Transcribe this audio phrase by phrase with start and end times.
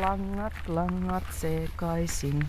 [0.00, 2.48] Langat, langat sekaisin.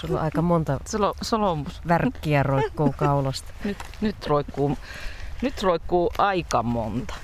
[0.00, 1.82] Sulla on aika monta Sulo, solomus.
[1.88, 3.52] värkkiä roikkuu kaulasta.
[3.64, 4.78] Nyt, nyt, roikkuu,
[5.42, 7.14] nyt roikkuu aika monta.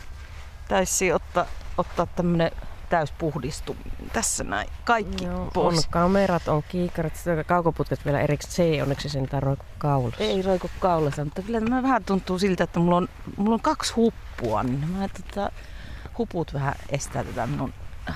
[0.68, 1.46] Täysi ottaa,
[1.78, 2.50] ottaa tämmönen
[2.88, 3.76] täyspuhdistu
[4.12, 4.68] tässä näin.
[4.84, 5.86] Kaikki Joo, on pois.
[5.86, 8.52] kamerat, on kiikarit, sitten kaukoputket vielä erikseen.
[8.54, 10.24] Se ei onneksi sentään roikku kaulassa.
[10.24, 13.94] Ei roiku kaulassa, mutta kyllä tämä vähän tuntuu siltä, että mulla on, mulla on kaksi
[13.94, 15.50] huppua, niin mä tota,
[16.18, 17.72] huput vähän estää tätä minun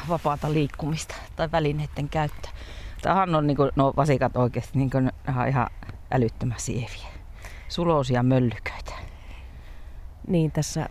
[0.08, 2.50] vapaata liikkumista tai välineiden käyttöä.
[3.02, 5.66] Tämähän on niin kuin, no vasikat oikeasti niin kuin, on ihan
[6.10, 7.08] älyttömän sieviä.
[7.68, 8.92] Suloisia möllyköitä.
[10.28, 10.88] Niin, tässä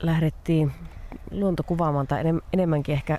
[0.00, 0.72] lähdettiin
[1.30, 3.18] luontokuvaamaan tai enem- enemmänkin ehkä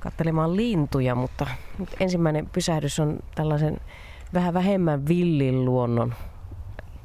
[0.00, 1.46] katselemaan lintuja, mutta
[1.78, 3.80] nyt ensimmäinen pysähdys on tällaisen
[4.34, 6.14] vähän vähemmän villin luonnon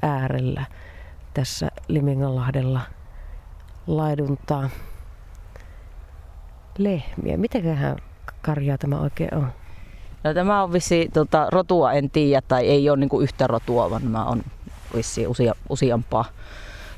[0.02, 0.64] äärellä
[1.34, 2.80] tässä Liminganlahdella
[3.86, 4.70] laiduntaa
[6.78, 7.36] lehmiä.
[7.36, 7.96] Mitäköhän
[8.42, 9.52] karjaa tämä oikein on?
[10.24, 14.02] No, tämä on vissi, tota, rotua en tiedä tai ei ole niinku yhtä rotua, vaan
[14.02, 14.42] nämä on
[14.96, 16.24] vissi usia, useampaa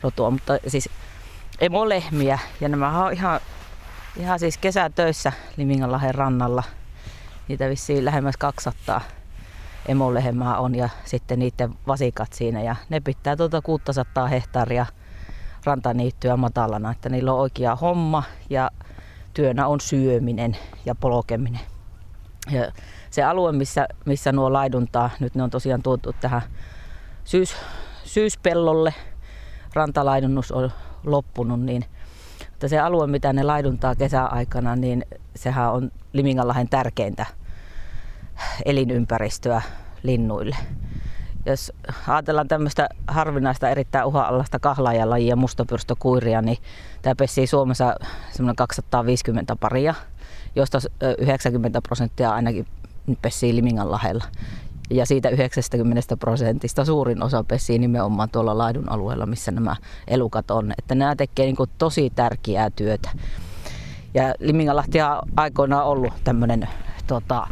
[0.03, 0.89] rotua, mutta siis
[1.61, 3.41] emolehmiä ja nämä on ihan,
[4.17, 6.63] ihan siis kesätöissä Liminganlahden rannalla.
[7.49, 9.01] Niitä vissiin lähemmäs 200
[9.89, 14.87] emolehmää on ja sitten niiden vasikat siinä ja ne pitää tuota 600 hehtaaria
[15.65, 18.71] rantaniittyä matalana, että niillä on oikea homma ja
[19.35, 21.61] työnä on syöminen ja polkeminen.
[22.51, 22.73] Ja
[23.11, 26.43] se alue, missä, missä nuo laiduntaa, nyt ne on tosiaan tuotu tähän
[27.25, 27.57] syys,
[28.05, 28.95] syyspellolle,
[29.75, 30.71] rantalaidunnus on
[31.05, 31.85] loppunut, niin
[32.53, 37.27] että se alue, mitä ne laiduntaa kesäaikana, niin sehän on Liminganlahen tärkeintä
[38.65, 39.63] elinympäristöä
[40.03, 40.57] linnuille.
[41.47, 41.73] Jos
[42.09, 46.59] ajatellaan tämmöistä harvinaista erittäin uhanalaista kahlaajalajia, mustapyrstökuiria, niin
[47.03, 47.95] tämä pessii Suomessa
[48.31, 49.95] semmoinen 250 paria,
[50.57, 50.79] josta
[51.19, 52.67] 90 prosenttia ainakin
[53.23, 54.25] pessii Liminganlahella.
[54.91, 59.77] Ja siitä 90 prosentista suurin osa pessii nimenomaan tuolla laidun alueella, missä nämä
[60.09, 60.73] elukat on.
[60.79, 63.11] Että nämä tekee niin tosi tärkeää työtä.
[64.15, 66.69] Ja Liminganlahti on aikoinaan ollut tämmöinen
[67.07, 67.47] tota,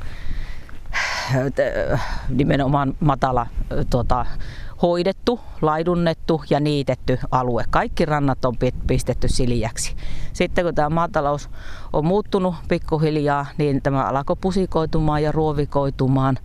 [2.29, 3.47] nimenomaan matala
[3.91, 4.27] tota,
[4.83, 7.65] hoidettu, laidunnettu ja niitetty alue.
[7.71, 8.55] Kaikki rannat on
[8.87, 9.97] pistetty siljäksi.
[10.33, 11.51] Sitten kun tämä maatalous
[11.93, 16.39] on muuttunut pikkuhiljaa, niin tämä alkoi pusikoitumaan ja ruovikoitumaan.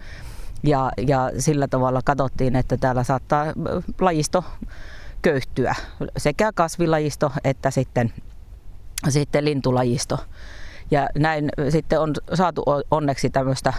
[0.64, 3.46] Ja, ja sillä tavalla katsottiin, että täällä saattaa
[4.02, 4.44] lajisto
[5.22, 5.76] köyhtyä,
[6.18, 8.14] sekä kasvilajisto että sitten,
[9.10, 10.18] sitten lintulajisto.
[10.92, 13.74] Ja näin sitten on saatu onneksi tämmöistä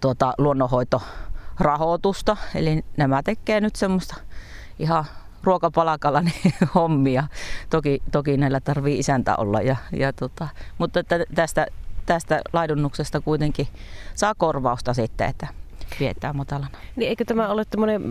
[0.00, 2.36] tuota, luonnonhoitorahoitusta.
[2.54, 4.16] Eli nämä tekee nyt semmoista
[4.78, 5.04] ihan
[5.42, 6.22] ruokapalakalla
[6.74, 7.24] hommia.
[7.70, 9.60] Toki, toki näillä tarvii isäntä olla.
[9.60, 10.48] Ja, ja tota,
[10.78, 11.00] mutta
[11.34, 11.66] tästä,
[12.06, 13.68] tästä laidunnuksesta kuitenkin
[14.14, 15.46] saa korvausta sitten, että
[15.98, 16.78] pidetään matalana.
[16.96, 18.02] Niin eikö tämä ole tämmöinen,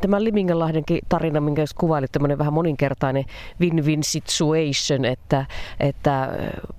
[0.00, 3.24] tämä Liminganlahdenkin tarina, minkä jos kuvailit, tämmöinen vähän moninkertainen
[3.60, 5.46] win-win situation, että,
[5.80, 6.28] että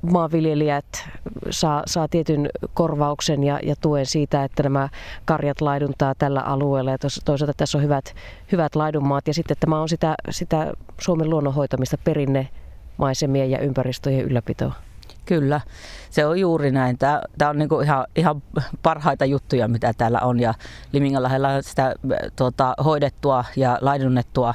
[0.02, 1.09] maanviljelijät
[1.50, 4.90] saa, saa tietyn korvauksen ja, ja tuen siitä, että nämä
[5.25, 8.16] karjat laiduntaa tällä alueella ja toisaalta tässä on hyvät,
[8.52, 12.47] hyvät laidunmaat ja sitten tämä on sitä, sitä Suomen luonnon hoitamista perinne
[12.97, 14.74] maisemien ja ympäristöjen ylläpitoa.
[15.25, 15.62] Kyllä,
[16.09, 16.97] se on juuri näin.
[16.97, 18.44] Tämä, on niinku ihan, ihan
[18.84, 20.40] parhaita juttuja, mitä täällä on.
[20.40, 20.53] Ja
[20.91, 21.96] Liminganlahdella on sitä
[22.36, 24.53] tuota, hoidettua ja laidunnettua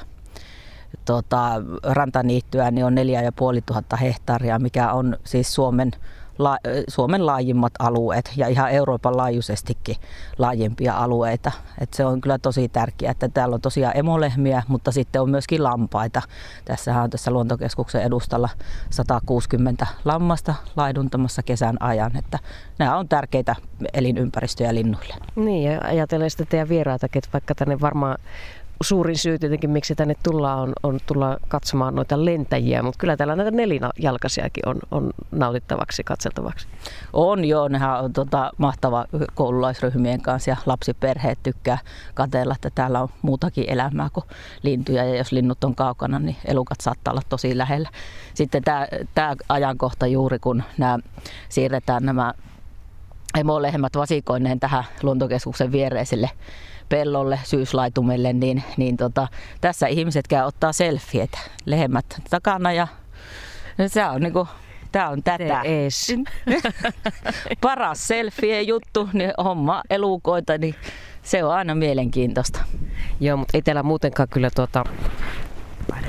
[1.05, 5.93] tuota, rantaniittyä niin on 4500 hehtaaria, mikä on siis Suomen
[6.41, 6.59] la,
[6.89, 9.97] Suomen laajimmat alueet ja ihan Euroopan laajuisestikin
[10.39, 11.53] laajimpia alueita.
[11.81, 15.65] Et se on kyllä tosi tärkeää, että täällä on tosiaan emolehmiä, mutta sitten on myöskin
[15.65, 16.23] lampaita.
[16.65, 18.49] Tässähän on tässä luontokeskuksen edustalla
[18.91, 22.39] 160 lammasta laiduntamassa kesän ajan, että
[22.78, 23.57] nämä on tärkeitä
[23.93, 25.15] elinympäristöjä linnuille.
[25.37, 28.19] Niin ja ajatellen sitä teidän vieraitakin, että vaikka tänne varmaan
[28.83, 33.37] suurin syy tietenkin, miksi tänne tullaan, on, on tulla katsomaan noita lentäjiä, mutta kyllä täällä
[33.37, 36.66] näitä nelinjalkaisiakin on, on nautittavaksi, katseltavaksi.
[37.13, 39.04] On joo, nehän on tota, mahtava
[39.34, 41.78] koululaisryhmien kanssa ja lapsiperheet tykkää
[42.15, 44.25] katella, että täällä on muutakin elämää kuin
[44.63, 47.89] lintuja ja jos linnut on kaukana, niin elukat saattaa olla tosi lähellä.
[48.34, 48.63] Sitten
[49.15, 50.99] tämä ajankohta juuri, kun nämä
[51.49, 52.34] siirretään nämä
[53.41, 56.31] emolehmät vasikoineen tähän luontokeskuksen viereiselle
[56.89, 59.28] pellolle, syyslaitumelle, niin, niin tota,
[59.60, 62.89] tässä ihmiset käy ottaa selfieitä lehmät takana ja
[63.87, 64.48] se on niinku
[64.92, 65.60] Tämä on tätä.
[65.63, 66.15] Ees.
[67.60, 70.75] Paras selfie juttu, niin homma elukoita, niin
[71.22, 72.65] se on aina mielenkiintoista.
[73.21, 74.84] Joo, mutta ei täällä muutenkaan kyllä tuota...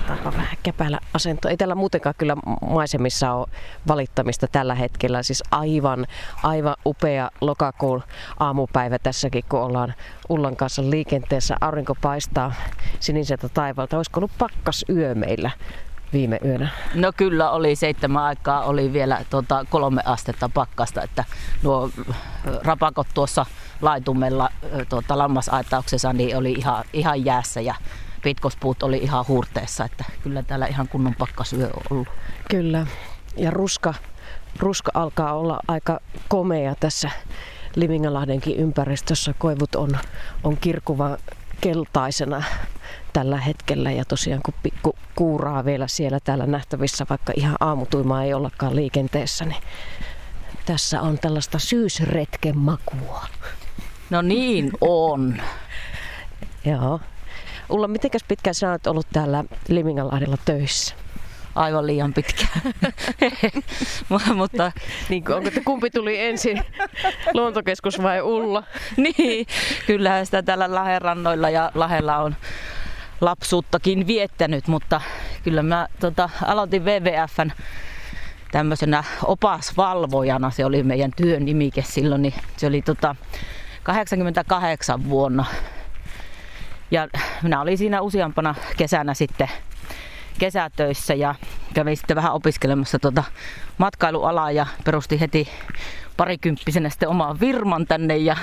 [0.01, 1.50] Vaihdetaan Onpa vähän käpälä asento.
[1.50, 3.48] Ei täällä muutenkaan kyllä maisemissa ole
[3.88, 5.24] valittamista tällä hetkellä.
[5.24, 6.07] Siis aivan,
[6.44, 8.03] aivan upea lokakuun
[8.39, 9.94] aamupäivä tässäkin, kun ollaan
[10.30, 11.57] Ullan kanssa liikenteessä.
[11.62, 12.53] Aurinko paistaa
[13.00, 13.98] siniseltä taivalta.
[13.98, 15.51] Olisiko ollut pakkas yö meillä
[16.13, 16.69] viime yönä?
[16.95, 21.24] No kyllä oli seitsemän aikaa, oli vielä tota, kolme astetta pakkasta, että
[21.63, 21.89] nuo
[22.63, 23.45] rapakot tuossa
[23.81, 24.50] laitumella
[24.89, 27.75] tota, lammasaitauksessa niin oli ihan, ihan jäässä ja
[28.21, 32.07] pitkospuut oli ihan huurteessa, että kyllä täällä ihan kunnon pakkasyö on ollut.
[32.50, 32.88] Kyllä,
[33.38, 33.94] ja ruska,
[34.59, 37.12] ruska alkaa olla aika komea tässä
[37.75, 39.33] Limingalahdenkin ympäristössä.
[39.38, 39.97] Koivut on,
[40.44, 41.18] on kirkuva
[41.62, 42.44] keltaisena
[43.13, 48.33] tällä hetkellä ja tosiaan kun pikku kuuraa vielä siellä täällä nähtävissä, vaikka ihan aamutuimaa ei
[48.33, 49.63] ollakaan liikenteessä, niin
[50.65, 53.25] tässä on tällaista syysretken makua.
[54.09, 55.41] No niin on.
[56.65, 57.00] Joo.
[57.71, 60.95] Ulla, mitenkäs pitkään sinä olet ollut täällä Liminganlahdella töissä?
[61.56, 62.47] Aivan liian pitkä.
[64.35, 64.71] Mutta
[65.09, 66.63] niin, onko te, kumpi tuli ensin,
[67.33, 68.63] luontokeskus vai Ulla?
[69.18, 69.47] niin,
[69.88, 72.35] kyllähän sitä täällä Laherannoilla ja Lahella on
[73.21, 75.01] lapsuuttakin viettänyt, mutta
[75.44, 77.51] kyllä mä tota, aloitin WWFn
[78.51, 83.15] tämmöisenä opasvalvojana, se oli meidän työn nimike silloin, niin se oli tota,
[83.83, 85.45] 88 vuonna.
[86.92, 87.08] Ja
[87.44, 89.48] minä olin siinä useampana kesänä sitten
[90.40, 91.36] kesätöissä ja
[91.74, 93.24] kävin sitten vähän opiskelemassa tuota
[93.78, 95.48] matkailualaa ja perusti heti
[96.18, 98.38] parikymppisenä sitten omaan firman tänne ja,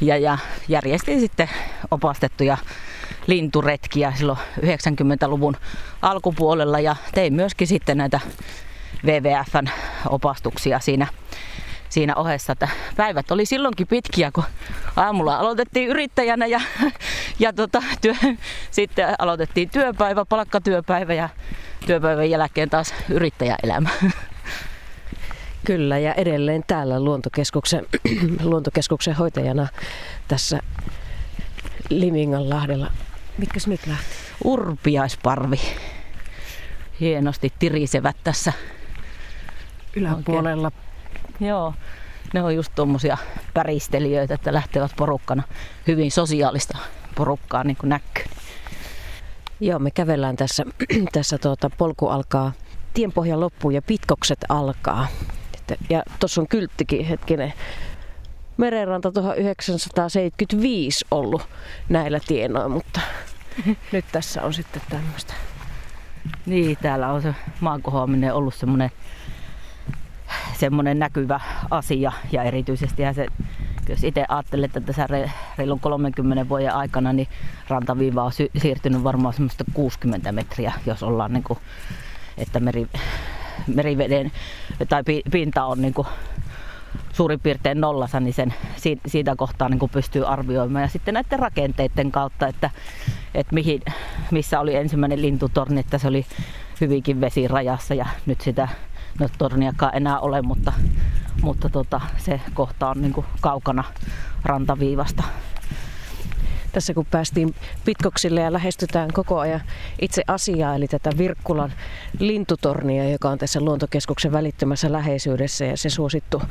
[0.00, 1.50] ja, ja järjestin sitten
[1.90, 2.56] opastettuja
[3.26, 5.56] linturetkiä silloin 90-luvun
[6.02, 8.20] alkupuolella ja tein myöskin sitten näitä
[9.04, 9.66] WWFn
[10.08, 11.06] opastuksia siinä
[11.92, 14.44] siinä ohessa, että päivät oli silloinkin pitkiä, kun
[14.96, 16.60] aamulla aloitettiin yrittäjänä ja,
[17.38, 18.14] ja tota, työ,
[18.70, 21.28] sitten aloitettiin työpäivä, palkkatyöpäivä ja
[21.86, 23.88] työpäivän jälkeen taas yrittäjäelämä.
[25.66, 27.86] Kyllä, ja edelleen täällä luontokeskuksen,
[28.42, 29.68] luontokeskuksen hoitajana
[30.28, 30.60] tässä
[31.88, 32.90] Liminganlahdella.
[33.38, 34.04] Mitkäs nyt lähti?
[34.44, 35.60] Urpiaisparvi.
[37.00, 38.52] Hienosti tirisevät tässä
[39.96, 40.66] yläpuolella.
[40.66, 40.91] Oikein
[41.48, 41.74] Joo,
[42.34, 43.16] ne on just tuommoisia
[43.54, 45.42] päristelijöitä, että lähtevät porukkana
[45.86, 46.78] hyvin sosiaalista
[47.14, 48.24] porukkaa niin kuin näkyy.
[49.60, 50.64] Joo, me kävellään tässä,
[51.12, 52.52] tässä tuota, polku alkaa,
[52.94, 55.06] tienpohja loppuu ja pitkokset alkaa.
[55.90, 57.52] Ja tuossa on kylttikin hetkinen.
[58.56, 61.48] Merenranta 1975 ollut
[61.88, 63.00] näillä tienoilla, mutta
[63.92, 65.34] nyt tässä on sitten tämmöistä.
[66.46, 68.90] Niin, täällä on se maankohoaminen ollut semmoinen
[70.58, 71.40] semmoinen näkyvä
[71.70, 73.26] asia ja erityisesti se,
[73.88, 75.08] jos itse ajattelee, että tässä
[75.58, 77.28] reilun 30 vuoden aikana niin
[77.68, 81.58] rantaviiva on siirtynyt varmaan semmoista 60 metriä, jos ollaan niin kuin,
[82.38, 82.86] että meri,
[83.66, 84.32] meriveden
[84.88, 86.08] tai pinta on niin kuin
[87.12, 88.54] suurin piirtein nollassa, niin sen,
[89.06, 90.82] siitä kohtaa niin pystyy arvioimaan.
[90.82, 92.70] Ja sitten näiden rakenteiden kautta, että,
[93.34, 93.82] että mihin,
[94.30, 96.26] missä oli ensimmäinen lintutorni, että se oli
[96.80, 98.68] hyvinkin vesirajassa ja nyt sitä
[99.20, 100.72] no torniakaan enää ole, mutta,
[101.42, 103.84] mutta tota, se kohta on niin kuin kaukana
[104.44, 105.22] rantaviivasta.
[106.72, 107.54] Tässä kun päästiin
[107.84, 109.60] Pitkoksille ja lähestytään koko ajan
[110.00, 111.72] itse asiaa, eli tätä Virkkulan
[112.18, 116.42] lintutornia, joka on tässä luontokeskuksen välittömässä läheisyydessä ja se suosittu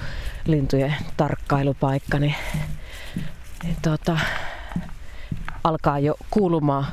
[0.46, 2.36] lintujen tarkkailupaikka, niin,
[3.64, 4.18] niin tuota,
[5.64, 6.86] alkaa jo kuulumaan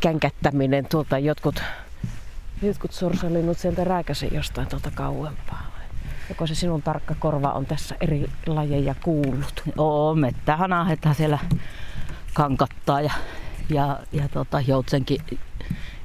[0.00, 1.62] känkättäminen tuolta jotkut
[2.62, 5.72] jotkut sorsalinnut sieltä rääkäsi jostain tuolta kauempaa.
[6.28, 9.62] Joko se sinun tarkka korva on tässä eri lajeja kuullut?
[9.78, 11.38] Oo, mettähanahethan siellä
[12.34, 13.12] kankattaa ja,
[13.68, 15.20] ja, ja tota, joutsenkin,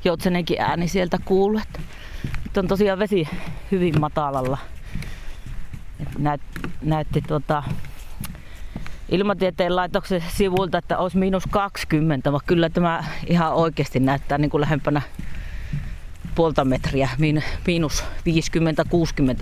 [0.03, 1.61] joutsenenkin ääni sieltä kuuluu.
[2.43, 3.27] Nyt on tosiaan vesi
[3.71, 4.57] hyvin matalalla.
[6.17, 6.41] näyt,
[6.81, 7.63] näytti tota,
[9.09, 14.61] ilmatieteen laitoksen sivulta, että olisi miinus 20, vaan kyllä tämä ihan oikeasti näyttää niin kuin
[14.61, 15.01] lähempänä
[16.37, 17.09] puolta metriä,
[17.67, 18.03] miinus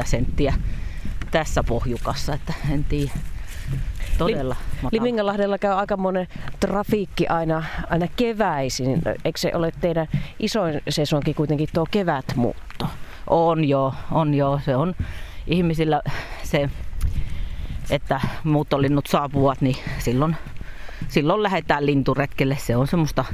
[0.01, 0.53] 50-60 senttiä
[1.31, 3.11] tässä pohjukassa, että en tiedä.
[4.17, 4.55] Todella
[4.91, 6.27] Liminganlahdella käy aika monen
[6.59, 9.01] trafiikki aina, aina keväisin.
[9.25, 10.07] Eikö se ole teidän
[10.39, 12.87] isoin sesonki kuitenkin tuo kevätmuutto?
[13.27, 14.59] On joo, on joo.
[14.65, 14.95] Se on
[15.47, 16.01] ihmisillä
[16.43, 16.69] se,
[17.89, 20.35] että muuttolinnut saapuvat, niin silloin,
[21.07, 22.57] silloin lähdetään linturetkelle.
[22.59, 23.25] Se on semmoista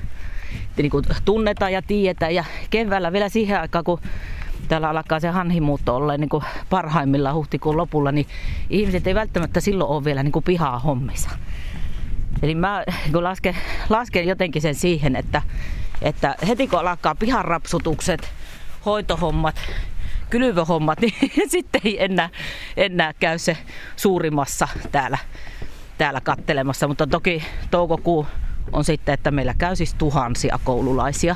[0.78, 2.36] niin kuin tunnetaan ja tiedetään.
[2.36, 4.00] Ja keväällä vielä siihen aikaan, kun
[4.68, 8.26] täällä alkaa se hanhimuutto olla niin kuin parhaimmillaan huhtikuun lopulla, niin
[8.70, 11.30] ihmiset ei välttämättä silloin ole vielä niin kuin pihaa hommissa.
[12.42, 13.56] Eli mä kun lasken,
[13.90, 15.42] lasken jotenkin sen siihen, että,
[16.02, 18.30] Että heti kun alkaa piharapsutukset,
[18.86, 19.56] hoitohommat,
[20.30, 21.14] kylvöhommat, niin
[21.48, 22.30] sitten ei enää,
[22.78, 23.58] enää käy se
[23.96, 25.18] suurimassa täällä,
[25.98, 26.88] täällä kattelemassa.
[26.88, 28.26] Mutta toki toukokuu
[28.72, 31.36] on sitten, että meillä käy siis tuhansia koululaisia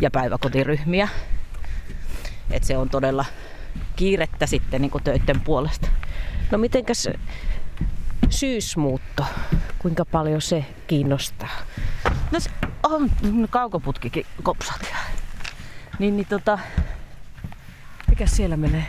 [0.00, 1.08] ja päiväkotiryhmiä.
[2.50, 3.24] Et se on todella
[3.96, 5.88] kiirettä sitten niin töiden puolesta.
[6.50, 7.08] No mitenkäs
[8.30, 9.24] syysmuutto,
[9.78, 11.50] kuinka paljon se kiinnostaa?
[12.30, 12.50] No se
[12.82, 13.10] on
[13.50, 14.80] kaukoputkikin kopsat.
[15.98, 16.58] Niin, niin tota...
[18.08, 18.86] Mikä siellä menee?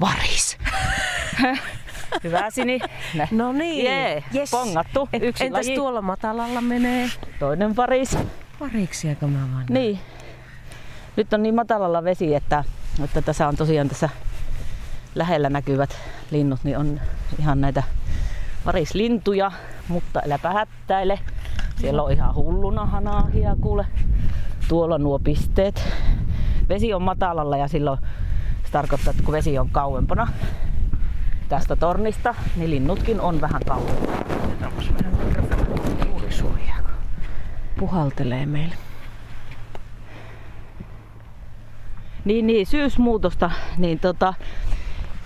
[0.00, 0.58] Varis.
[2.24, 2.80] Hyvä Sini.
[3.30, 3.84] No niin.
[3.84, 4.50] Jee, yes.
[4.50, 5.08] pongattu.
[5.22, 5.76] Yksi Entäs laji.
[5.76, 7.08] tuolla matalalla menee?
[7.38, 8.18] Toinen varis.
[8.60, 9.64] Variksiako mä vaan?
[9.68, 9.98] Niin.
[11.16, 12.64] Nyt on niin matalalla vesi, että,
[13.04, 14.08] että tässä on tosiaan tässä
[15.14, 15.96] lähellä näkyvät
[16.30, 17.00] linnut, niin on
[17.38, 17.82] ihan näitä
[18.66, 19.52] varislintuja,
[19.88, 21.18] mutta äläpä hättäile.
[21.80, 23.86] Siellä on ihan hulluna hanaahia, kuule.
[24.68, 25.84] Tuolla nuo pisteet.
[26.68, 27.98] Vesi on matalalla ja silloin
[28.64, 30.28] se tarkoittaa, että kun vesi on kauempana
[31.48, 34.24] tästä tornista, niin linnutkin on vähän kauempana.
[37.78, 38.74] Puhaltelee meille.
[42.24, 44.34] Niin, niin, syysmuutosta, niin tota,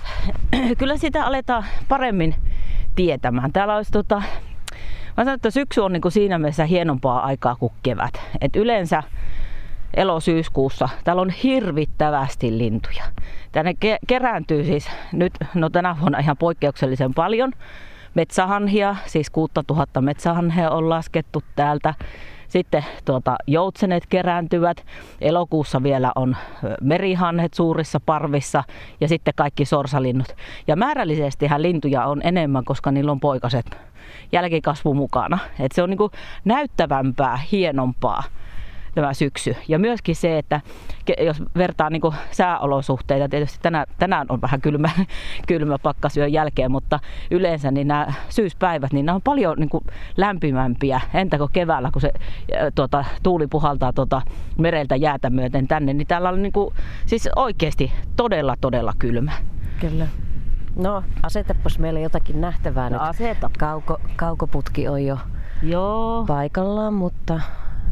[0.78, 2.34] kyllä sitä aletaan paremmin
[2.94, 3.52] tietämään.
[3.52, 4.22] Täällä olisi tota,
[5.16, 8.20] mä sanon, että syksy on niin kuin siinä mielessä hienompaa aikaa kuin kevät.
[8.40, 9.02] Et yleensä
[9.98, 13.04] elosyyskuussa täällä on hirvittävästi lintuja.
[13.52, 17.52] Tänne ke- kerääntyy siis nyt, no tänä vuonna ihan poikkeuksellisen paljon
[18.14, 21.94] metsähanhia, siis 6000 metsähanhea on laskettu täältä.
[22.48, 24.84] Sitten tuota, joutsenet kerääntyvät.
[25.20, 26.36] Elokuussa vielä on
[26.80, 28.64] merihanhet suurissa parvissa
[29.00, 30.28] ja sitten kaikki sorsalinnut.
[30.66, 33.78] Ja määrällisesti lintuja on enemmän, koska niillä on poikaset
[34.32, 35.38] jälkikasvu mukana.
[35.60, 36.10] Et se on niinku
[36.44, 38.22] näyttävämpää, hienompaa
[38.94, 39.56] tämä syksy.
[39.68, 40.60] Ja myöskin se, että
[41.20, 44.90] jos vertaa niin sääolosuhteita, tietysti tänään, tänään on vähän kylmä,
[45.48, 49.84] kylmä pakkasyön jälkeen, mutta yleensä niin nämä syyspäivät, niin nämä on paljon niin kuin
[50.16, 51.00] lämpimämpiä.
[51.14, 52.12] Entä kun keväällä, kun se
[52.74, 54.22] tuota, tuuli puhaltaa tuota,
[54.58, 56.74] mereltä jäätä myöten tänne, niin täällä on niin kuin,
[57.06, 59.32] siis oikeasti todella, todella kylmä.
[59.80, 60.06] Kyllä.
[60.76, 63.08] No, asetapas meille jotakin nähtävää no, nyt.
[63.08, 63.50] Aseta.
[63.58, 65.18] Kauko, kaukoputki on jo
[65.62, 66.24] Joo.
[66.26, 67.40] paikallaan, mutta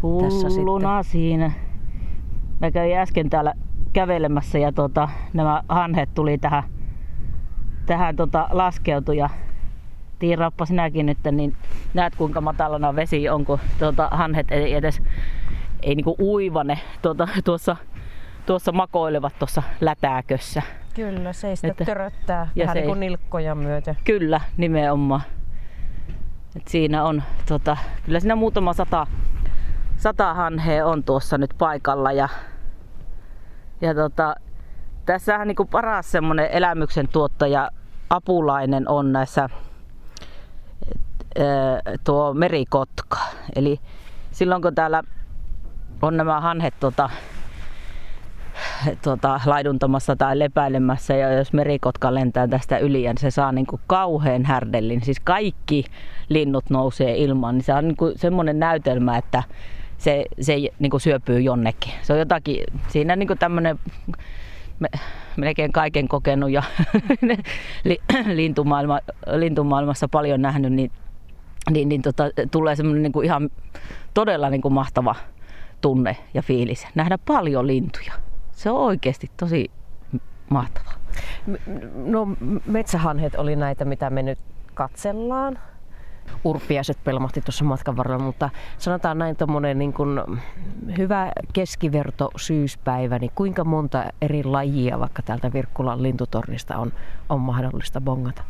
[0.02, 1.50] Hulluna siinä.
[2.60, 3.54] Mä kävin äsken täällä
[3.92, 6.62] kävelemässä ja tota, nämä hanhet tuli tähän,
[7.86, 9.30] tähän tota, laskeutu ja
[10.18, 11.56] tiiraappa sinäkin nyt, niin
[11.94, 15.02] näet kuinka matalana vesi on, kun tuota, hanhet ei edes
[15.82, 17.76] ei niinku uivane tuota, tuossa,
[18.46, 20.62] tuossa makoilevat tuossa lätääkössä.
[20.94, 23.96] Kyllä, se sitten töröttää ja vähän se, niin kuin nilkkoja myöten.
[24.04, 25.22] Kyllä, nimenomaan.
[26.56, 29.06] Et siinä on, tota, kyllä siinä muutama sata
[29.96, 32.28] sata hanhea on tuossa nyt paikalla ja,
[33.80, 34.34] ja tota,
[35.06, 37.70] tässähän niin paras semmonen elämyksen tuottaja
[38.10, 39.48] apulainen on näissä
[42.04, 43.18] tuo merikotka.
[43.56, 43.80] Eli
[44.30, 45.02] silloin kun täällä
[46.02, 47.10] on nämä hanhet tuota,
[49.04, 53.80] tuota, laiduntamassa tai lepäilemässä ja jos merikotka lentää tästä yli ja se saa niin kuin
[53.86, 55.84] kauhean härdellin, siis kaikki
[56.28, 59.42] linnut nousee ilmaan, niin se on niin kuin semmoinen näytelmä, että
[59.98, 61.92] se, se niin kuin syöpyy jonnekin.
[62.02, 63.78] Se on jotakin, siinä niin kuin tämmöinen
[64.78, 64.88] me,
[65.36, 66.62] melkein kaiken kokenut ja
[68.34, 69.00] lintumaailma,
[69.32, 70.90] lintumaailmassa paljon nähnyt, niin,
[71.70, 73.50] niin, niin tota, tulee semmoinen niin kuin ihan
[74.14, 75.14] todella niin kuin mahtava
[75.80, 76.86] tunne ja fiilis.
[76.94, 78.12] Nähdä paljon lintuja.
[78.52, 79.70] Se on oikeasti tosi
[80.50, 80.94] mahtavaa.
[81.94, 82.28] No
[82.66, 84.38] metsähanhet oli näitä, mitä me nyt
[84.74, 85.58] katsellaan
[86.44, 89.94] urpiaiset pelmahti tuossa matkan varrella, mutta sanotaan näin tuommoinen niin
[90.98, 96.92] hyvä keskiverto syyspäivä, niin kuinka monta eri lajia vaikka täältä Virkkulan lintutornista on,
[97.28, 98.42] on mahdollista bongata?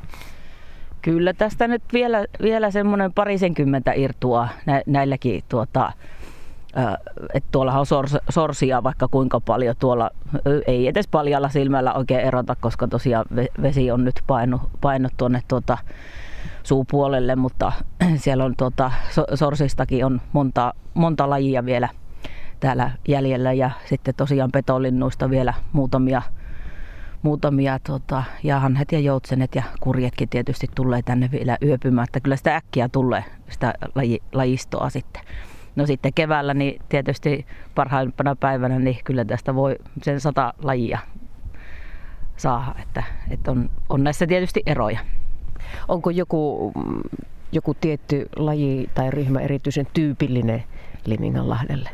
[1.03, 5.93] Kyllä tästä nyt vielä, vielä semmoinen parisenkymmentä irtua nä, näilläkin tuota,
[7.35, 10.11] että tuolla on sors, sorsia vaikka kuinka paljon tuolla,
[10.67, 13.25] ei edes paljalla silmällä oikein erota, koska tosiaan
[13.63, 15.79] vesi on nyt painut, painut tuonne tuota,
[16.67, 17.73] suupuolelle, mutta
[18.25, 18.91] siellä on tuota,
[19.35, 21.89] sorsistakin on monta, monta lajia vielä
[22.61, 26.23] täällä jäljellä ja sitten tosiaan petolinnuista vielä muutamia,
[27.23, 32.37] muutamia tota, ja hanhet ja joutsenet ja kurjetkin tietysti tulee tänne vielä yöpymään, että kyllä
[32.37, 35.23] sitä äkkiä tulee sitä laji, lajistoa sitten.
[35.77, 40.99] No sitten keväällä niin tietysti parhaimpana päivänä niin kyllä tästä voi sen sata lajia
[42.37, 45.01] saada, että, että on, on näissä tietysti eroja.
[45.89, 46.73] Onko joku,
[47.53, 50.65] joku tietty laji tai ryhmä erityisen tyypillinen
[51.07, 51.91] Liminganlahdelle?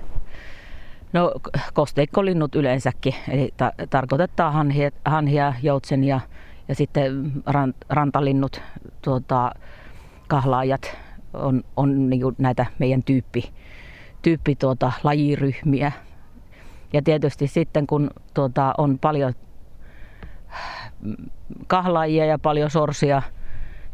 [1.13, 1.33] No
[1.75, 6.21] kosteikkolinnut yleensäkin, eli ta- tarkoitetaan hanhia, hanhia joutsenia
[6.69, 8.63] ja sitten rant, rantalinnut,
[9.03, 9.53] tuota,
[10.29, 10.97] kahlaajat
[11.35, 13.53] on, on niin näitä meidän tyyppi,
[14.23, 15.93] tyyppi tuota, lajiryhmiä.
[16.93, 19.33] Ja tietysti sitten kun tuota, on paljon
[21.67, 23.23] kahlaajia ja paljon sorsia,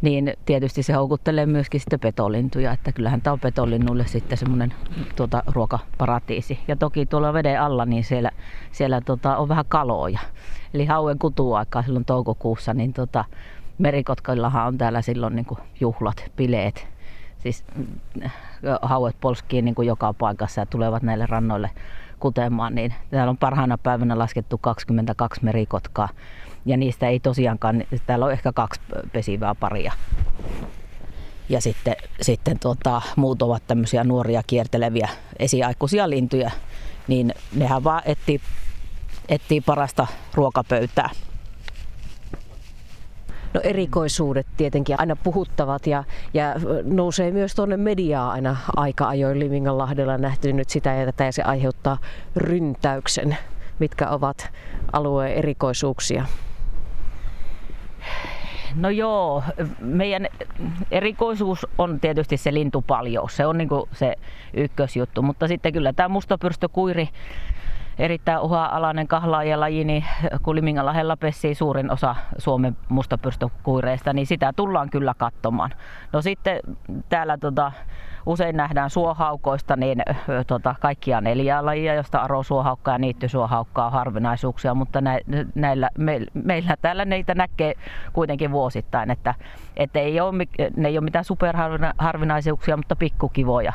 [0.03, 4.75] niin tietysti se houkuttelee myöskin sitten petolintuja, että kyllähän tämä on petolinnulle sitten semmoinen
[5.17, 6.59] tuota, ruokaparatiisi.
[6.69, 8.31] Ja toki tuolla veden alla, niin siellä,
[8.73, 10.19] siellä tuota, on vähän kaloja.
[10.75, 13.25] Eli hauen kutuaikaa silloin toukokuussa, niin tuota,
[13.79, 16.89] merikotkillahan on täällä silloin niin kuin juhlat, bileet.
[17.39, 17.65] Siis
[18.25, 18.33] äh,
[18.83, 21.71] hauet polskii niin kuin joka paikassa ja tulevat näille rannoille
[22.21, 26.09] kutemaan, niin täällä on parhaana päivänä laskettu 22 merikotkaa
[26.69, 28.81] ja niistä ei tosiaankaan, täällä on ehkä kaksi
[29.13, 29.93] pesivää paria.
[31.49, 35.09] Ja sitten, sitten tuota, muut ovat tämmöisiä nuoria kierteleviä
[35.39, 36.51] esiaikuisia lintuja,
[37.09, 38.41] niin nehän vaan etsii,
[39.29, 41.11] etsii parasta ruokapöytää.
[43.55, 50.19] No erikoisuudet tietenkin aina puhuttavat ja, ja nousee myös tuonne mediaa aina aika ajoin Liminganlahdella
[50.19, 51.99] nähty nyt sitä ja tätä ja se aiheuttaa
[52.37, 53.37] ryntäyksen,
[53.79, 54.51] mitkä ovat
[54.93, 56.25] alueen erikoisuuksia.
[58.75, 59.43] No joo,
[59.81, 60.27] meidän
[60.91, 63.37] erikoisuus on tietysti se lintupaljous.
[63.37, 64.15] Se on niin se
[64.55, 67.09] ykkösjuttu, mutta sitten kyllä tämä mustapyrstökuiri
[67.99, 70.05] erittäin uha-alainen kahlaajalaji, niin
[70.43, 75.71] kun Liminganlahdella pessii suurin osa Suomen mustapyrstökuireista, niin sitä tullaan kyllä katsomaan.
[76.13, 76.61] No sitten
[77.09, 77.73] täällä tota,
[78.27, 80.03] usein nähdään suohaukoista niin
[80.47, 85.21] tota, kaikkia neljää lajia, josta arosuohaukka ja niittysuohaukka on harvinaisuuksia, mutta nä,
[85.55, 87.75] näillä, me, meillä täällä neitä näkee
[88.13, 89.35] kuitenkin vuosittain, että,
[89.77, 93.73] että ei ole, ne ei ole mitään superharvinaisuuksia, mutta pikkukivoja.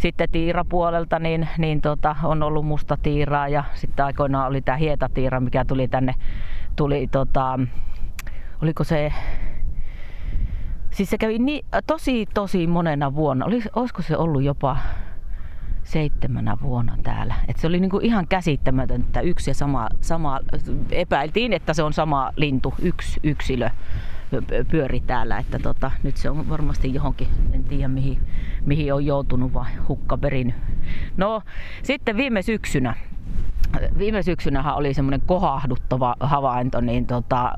[0.00, 5.40] Sitten tiirapuolelta niin, niin tota, on ollut musta tiiraa ja sitten aikoinaan oli tämä hietatiira,
[5.40, 6.14] mikä tuli tänne,
[6.76, 7.58] tuli tota,
[8.62, 9.12] oliko se
[10.90, 13.46] Siis se kävi niin, tosi, tosi monena vuonna.
[13.46, 14.76] Olis, olisiko se ollut jopa
[15.82, 17.34] seitsemänä vuonna täällä.
[17.48, 19.20] Et se oli niinku ihan käsittämätöntä.
[19.20, 20.40] Yksi ja sama, sama,
[20.90, 23.70] epäiltiin, että se on sama lintu, yksi yksilö
[24.70, 25.38] pyöri täällä.
[25.38, 27.28] Että tota, nyt se on varmasti johonkin,
[27.70, 28.18] tiedä mihin,
[28.66, 30.54] mihin on joutunut vai hukkaperin.
[31.16, 31.42] No
[31.82, 32.94] sitten viime syksynä,
[33.98, 37.52] viime syksynähän oli semmoinen kohahduttava havainto, niin tota,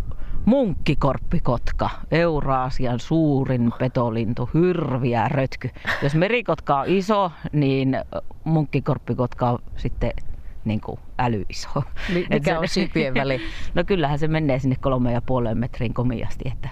[0.44, 5.70] munkkikorppikotka, Euraasian suurin petolintu, hirviä rötky.
[6.02, 7.96] Jos merikotka on iso, niin
[8.44, 10.12] munkkikorppikotka on sitten
[10.64, 11.68] niin kuin älyiso.
[12.30, 13.40] Mikä on sipien väli?
[13.74, 16.68] No kyllähän se menee sinne kolme ja puoleen metriin komiasti, että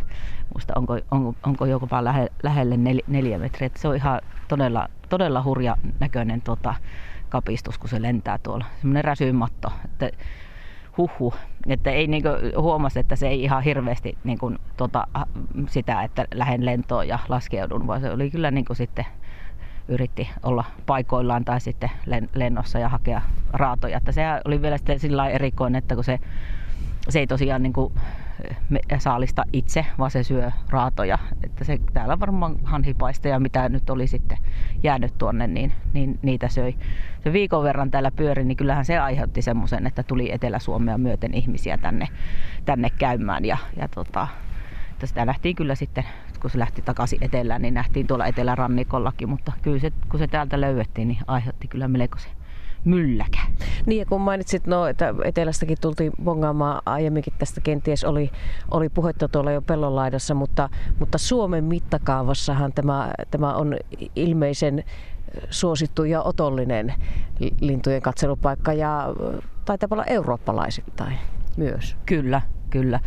[0.54, 3.66] muista onko, onko, onko jopa lähe, lähelle nel, neljä metriä.
[3.66, 6.74] Että se on ihan todella, todella hurja näköinen tota,
[7.28, 8.64] kapistus, kun se lentää tuolla.
[8.80, 9.72] Semmoinen räsymatto.
[9.84, 10.10] Että
[10.96, 11.34] huhu,
[11.66, 15.06] että ei niinku huomasi, että se ei ihan hirveästi niinku, tota,
[15.68, 19.06] sitä, että lähden lentoon ja laskeudun, vaan se oli kyllä niinku sitten
[19.88, 21.90] yritti olla paikoillaan tai sitten
[22.34, 23.96] lennossa ja hakea raatoja.
[23.96, 26.18] Että se oli vielä sitten sillä erikoinen, että kun se,
[27.08, 27.92] se ei tosiaan niin kuin
[28.98, 31.18] saalista itse, vaan se syö raatoja.
[31.44, 34.38] Että se täällä varmaan hanhipaisteja, mitä nyt oli sitten
[34.82, 36.74] jäänyt tuonne, niin, niin niitä söi.
[37.24, 41.78] Se viikon verran täällä pyöri, niin kyllähän se aiheutti semmoisen, että tuli Etelä-Suomea myöten ihmisiä
[41.78, 42.08] tänne,
[42.64, 43.44] tänne käymään.
[43.44, 44.28] Ja, ja tota,
[44.92, 46.04] että sitä nähtiin kyllä sitten,
[46.40, 50.60] kun se lähti takaisin etelään, niin nähtiin tuolla etelärannikollakin, mutta kyllä se, kun se täältä
[50.60, 52.39] löydettiin, niin aiheutti kyllä melkoisen
[52.84, 53.38] mylläkä.
[53.86, 58.30] Niin ja kun mainitsit, no, että etelästäkin tultiin bongaamaan aiemminkin tästä kenties oli,
[58.70, 63.76] oli puhetta tuolla jo pellonlaidassa, mutta, mutta Suomen mittakaavassahan tämä, tämä on
[64.16, 64.84] ilmeisen
[65.50, 66.94] suosittu ja otollinen
[67.60, 69.06] lintujen katselupaikka ja
[69.64, 71.18] taitaa olla eurooppalaisittain
[71.56, 71.96] myös.
[72.06, 73.00] Kyllä, kyllä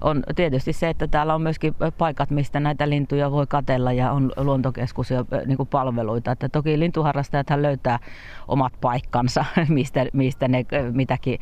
[0.00, 4.32] on tietysti se, että täällä on myöskin paikat, mistä näitä lintuja voi katella ja on
[4.36, 6.32] luontokeskus ja niin palveluita.
[6.32, 7.98] Että toki lintuharrastajat löytää
[8.48, 11.38] omat paikkansa, mistä, mistä ne mitäkin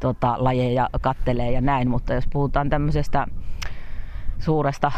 [0.00, 3.26] tota, lajeja kattelee ja näin, mutta jos puhutaan tämmöisestä
[4.38, 4.92] suuresta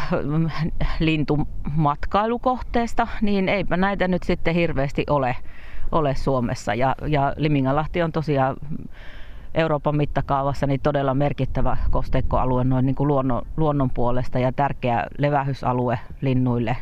[0.99, 5.35] lintumatkailukohteesta, niin eipä näitä nyt sitten hirveästi ole,
[5.91, 6.73] ole Suomessa.
[6.73, 8.55] Ja, ja Limingalahti on tosiaan
[9.55, 15.99] Euroopan mittakaavassa niin todella merkittävä kosteikkoalue noin niin kuin luonnon, luonnon puolesta ja tärkeä levähysalue
[16.21, 16.77] linnuille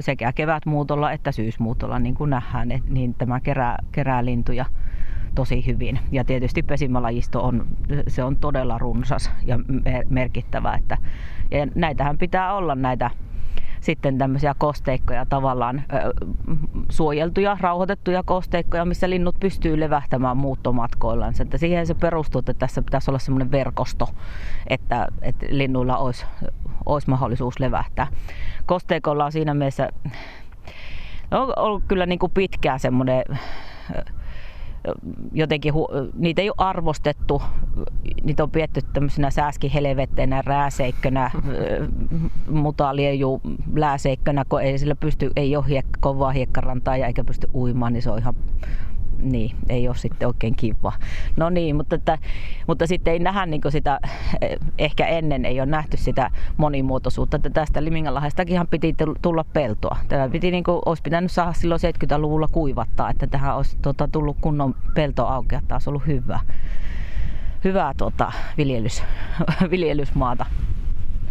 [0.00, 4.64] sekä kevätmuutolla että syysmuutolla, niin kuin nähdään, niin tämä kerää, kerää lintuja
[5.34, 5.98] tosi hyvin.
[6.12, 7.66] Ja tietysti pesimälajisto on,
[8.08, 9.58] se on todella runsas ja
[10.08, 10.74] merkittävä.
[10.74, 10.96] Että,
[11.50, 13.10] ja näitähän pitää olla näitä
[13.80, 16.12] sitten tämmöisiä kosteikkoja tavallaan ö,
[16.88, 21.34] suojeltuja, rauhoitettuja kosteikkoja, missä linnut pystyy levähtämään muuttomatkoillaan.
[21.40, 24.08] Että siihen se perustuu, että tässä pitäisi olla semmoinen verkosto,
[24.66, 26.26] että, että linnuilla olisi,
[26.86, 28.06] olisi mahdollisuus levähtää.
[28.66, 29.88] Kosteikolla on siinä mielessä
[31.30, 33.24] on ollut kyllä niin kuin pitkään semmoinen
[35.32, 35.72] jotenkin,
[36.14, 37.42] niitä ei ole arvostettu,
[38.22, 41.30] niitä on pietty tämmöisenä sääskihelvetteinä, rääseikkönä,
[42.50, 43.40] mutalieju
[43.74, 48.02] lääseikkönä, kun ei sillä pysty, ei ole hiek- kovaa hiekkarantaa ja eikä pysty uimaan, niin
[48.02, 48.34] se on ihan
[49.18, 50.92] niin, ei ole sitten oikein kiva.
[51.36, 52.18] No niin, mutta, että,
[52.66, 54.00] mutta sitten ei nähdä niin sitä,
[54.78, 59.96] ehkä ennen ei ole nähty sitä monimuotoisuutta, että tästä Liminganlahdestakin piti tulla peltoa.
[60.08, 64.36] Tämä piti, niin kuin, olisi pitänyt saada silloin 70-luvulla kuivattaa, että tähän olisi tota, tullut
[64.40, 66.40] kunnon pelto auki, että olisi ollut hyvä,
[67.64, 69.02] hyvää tota, viljelys,
[69.70, 70.46] viljelysmaata.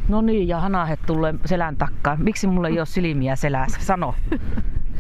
[0.07, 2.15] No niin, ja hanahet tulee selän takkaa.
[2.15, 3.79] Miksi mulla ei ole silmiä selässä?
[3.81, 4.15] Sano.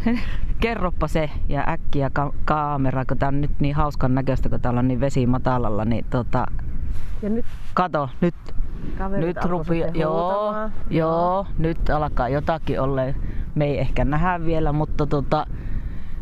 [0.59, 4.79] kerroppa se ja äkkiä ka- kamera, kun tää on nyt niin hauskan näköistä, kun täällä
[4.79, 6.45] on niin vesi matalalla, niin tota,
[7.21, 8.35] ja nyt, kato, nyt,
[9.17, 10.55] nyt rupi, joo,
[10.89, 13.01] joo, nyt alkaa jotakin olla.
[13.55, 15.45] Me ei ehkä nähdä vielä, mutta tota,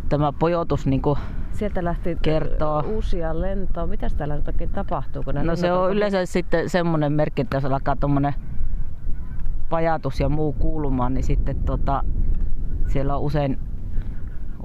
[0.09, 1.19] tämä pojotus niin kuin
[1.51, 2.83] Sieltä lähti kertoo.
[2.87, 3.87] uusia lentoja.
[3.87, 5.23] Mitä täällä nyt oikein tapahtuu?
[5.23, 8.33] Kun no se on yleensä sitten semmoinen merkki, että jos alkaa tuommoinen
[9.69, 12.03] pajatus ja muu kuulumaan, niin sitten tota,
[12.87, 13.59] siellä on usein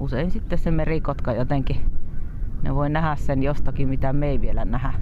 [0.01, 1.77] usein sitten se merikotka jotenkin,
[2.63, 4.93] ne voi nähdä sen jostakin, mitä me ei vielä nähdä.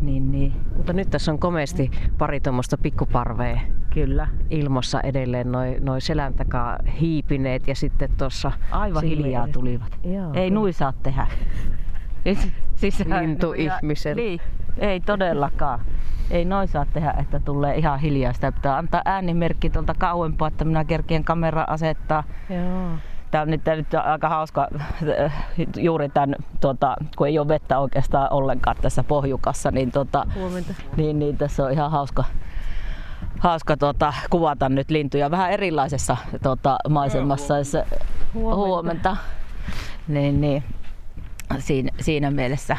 [0.00, 0.52] Niin, niin.
[0.76, 3.60] Mutta nyt tässä on komeasti pari tuommoista pikkuparvea.
[3.94, 4.28] Kyllä.
[4.50, 8.52] Ilmassa edelleen noin noi selän takaa hiipineet ja sitten tuossa...
[8.70, 9.98] Aivan hiljaa tulivat.
[10.04, 11.26] Joo, ei nui saa tehdä.
[12.74, 14.16] siis Lintu ihmisen.
[14.16, 14.40] Niin,
[14.78, 15.80] ei todellakaan.
[16.30, 18.32] Ei noin saa tehdä, että tulee ihan hiljaa.
[18.32, 22.24] Sitä pitää antaa äänimerkki tuolta kauempaa, että minä kerkien kamera asettaa.
[22.50, 22.98] Joo
[23.34, 24.68] tämä on nyt, nyt aika hauska
[25.76, 30.26] juuri tämän, tuota, kun ei ole vettä oikeastaan ollenkaan tässä pohjukassa, niin, tuota,
[30.96, 32.24] niin, niin tässä on ihan hauska,
[33.38, 37.54] hauska tuota, kuvata nyt lintuja vähän erilaisessa tuota, maisemassa.
[38.34, 38.56] Huomenta.
[38.56, 39.16] huomenta.
[40.08, 40.64] Niin, niin,
[41.58, 42.76] siinä, siinä mielessä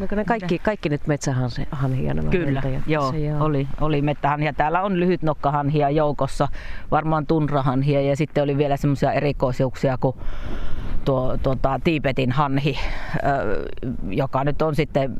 [0.00, 4.52] Onko ne kaikki, kaikki nyt metsähanhia nämä Kyllä, joo, joo, oli, oli mettähanhia.
[4.52, 6.48] Täällä on lyhyt nokkahanhia joukossa,
[6.90, 10.16] varmaan tunrahanhia ja sitten oli vielä semmoisia erikoisuuksia kuin
[11.04, 12.78] tuo, tuota, Tiipetin hanhi,
[14.08, 15.16] joka nyt on sitten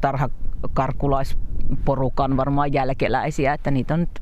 [0.00, 4.20] tarhakarkulaisporukan varmaan jälkeläisiä, että niitä on nyt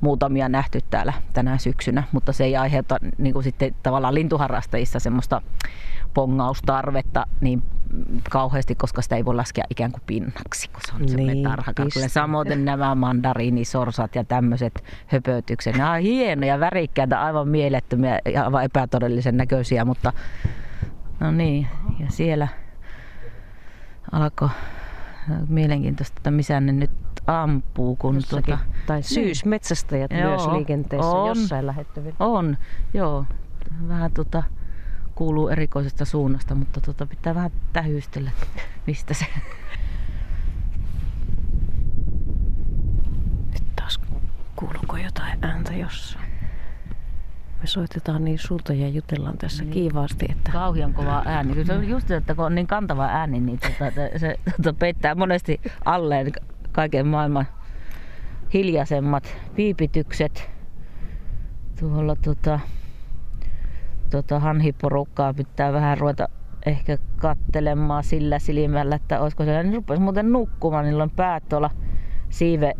[0.00, 5.42] muutamia nähty täällä tänä syksynä, mutta se ei aiheuta niin kuin sitten tavallaan lintuharrastajissa semmoista
[6.14, 7.62] pongaustarvetta niin
[8.30, 12.08] kauheasti, koska sitä ei voi laskea ikään kuin pinnaksi, kun se on niin, tarhakarkulle.
[12.08, 15.76] Samoin nämä mandariinisorsat ja tämmöiset höpötykset.
[15.76, 20.12] Nämä on hienoja, värikkäitä, aivan mielettömiä ja aivan epätodellisen näköisiä, mutta
[21.20, 21.66] no niin,
[22.00, 22.48] ja siellä
[24.12, 24.48] alkoi
[25.48, 26.90] mielenkiintoista, että missä ne nyt
[27.26, 27.96] ampuu.
[27.96, 29.04] Kun tuota, tai niin.
[29.04, 30.26] syysmetsästäjät niin.
[30.26, 32.16] myös liikenteessä on, jossain lähettyvillä.
[32.20, 32.56] On,
[32.94, 33.24] joo.
[33.88, 34.42] Vähän tota,
[35.14, 38.30] kuuluu erikoisesta suunnasta, mutta tota, pitää vähän tähystellä,
[38.86, 39.26] mistä se...
[43.52, 44.00] Nyt taas
[44.56, 46.34] kuuluuko jotain ääntä jossain?
[47.60, 49.72] Me soitetaan niin sulta ja jutellaan tässä niin.
[49.72, 50.26] kiivaasti.
[50.30, 50.52] Että...
[50.52, 51.64] Kauhian kova ääni.
[51.64, 53.84] Se on just, että kun on niin kantava ääni, niin tota,
[54.16, 56.32] se tota, peittää monesti alleen
[56.72, 57.46] kaiken maailman
[58.54, 60.50] hiljaisemmat piipitykset.
[61.80, 62.60] Tuolla tota,
[64.22, 66.28] tota hanhiporukkaa pitää vähän ruveta
[66.66, 71.70] ehkä kattelemaan sillä silmällä, että olisiko se, niin rupesi muuten nukkumaan, niillä on päät tuolla
[72.28, 72.74] siive,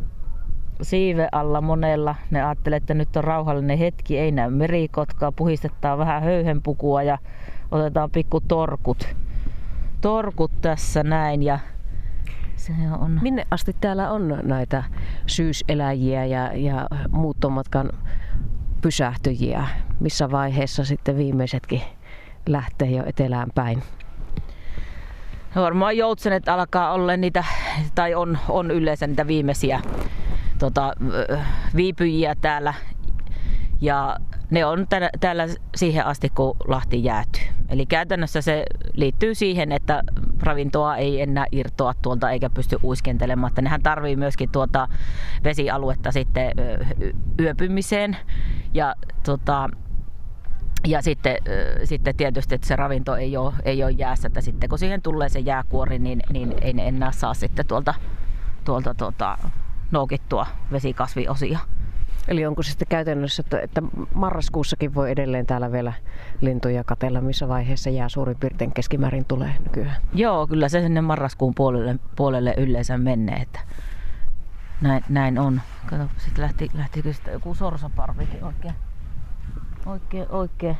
[0.83, 2.15] siive alla monella.
[2.31, 7.19] Ne ajattelee, että nyt on rauhallinen hetki, ei näy merikotkaa, puhistetaan vähän höyhenpukua ja
[7.71, 9.09] otetaan pikku torkut.
[10.01, 11.59] Torkut tässä näin ja
[12.57, 13.19] se on.
[13.23, 14.85] Minne asti täällä on näitä
[15.27, 17.91] syyseläjiä ja, ja muuttomatkan
[18.85, 19.69] pysähtyjiä?
[20.01, 21.83] Missä vaiheessa sitten viimeisetkin
[22.49, 23.83] lähtee jo etelään päin?
[25.55, 27.45] No varmaan joutsenet alkaa olla niitä,
[27.95, 29.81] tai on, on yleensä niitä viimeisiä
[30.59, 30.93] tota,
[31.77, 32.75] viipyjiä täällä.
[33.81, 34.17] Ja
[34.51, 34.87] ne on
[35.21, 37.43] täällä siihen asti, kun Lahti jäätyy.
[37.69, 40.03] Eli käytännössä se liittyy siihen, että
[40.41, 43.53] ravintoa ei enää irtoa tuolta eikä pysty uiskentelemaan.
[43.61, 44.89] Nehän tarvii myöskin tuota
[45.45, 46.53] vesialuetta sitten
[47.41, 48.17] yöpymiseen.
[48.75, 49.69] Ja tota,
[50.87, 51.37] ja sitten,
[51.85, 55.29] sitten tietysti, että se ravinto ei ole, ei ole jäässä, että sitten kun siihen tulee
[55.29, 57.95] se jääkuori, niin, niin ei ne enää saa sitten tuolta,
[58.65, 59.39] tuolta tuota,
[59.91, 61.59] noukittua vesikasviosia.
[62.29, 63.83] Eli onko se sitten käytännössä, että, että
[64.15, 65.93] marraskuussakin voi edelleen täällä vielä
[66.41, 69.97] lintuja katella, missä vaiheessa jää suurin piirtein keskimäärin tulee nykyään?
[70.15, 73.61] Joo, kyllä se sinne marraskuun puolelle, puolelle yleensä menee, että
[74.85, 75.61] näin, näin on.
[75.87, 78.75] Kato, sitten lähti, lähtikö sitten joku sorsaparvikin oikein,
[79.87, 80.79] oikein, oikein.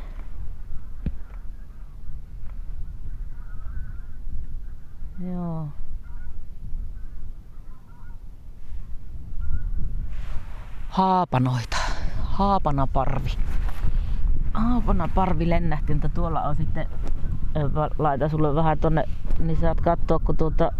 [5.19, 5.67] Joo.
[10.95, 11.77] haapanoita.
[12.21, 13.29] Haapanaparvi.
[14.53, 16.87] Haapanaparvi lennähti, mutta tuolla on sitten,
[17.99, 19.03] laita sulle vähän tonne,
[19.39, 20.71] niin saat katsoa, kun tuota